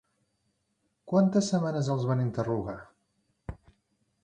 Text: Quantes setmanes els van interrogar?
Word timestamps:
Quantes 1.11 1.51
setmanes 1.51 1.91
els 1.97 2.07
van 2.13 2.25
interrogar? 2.25 2.77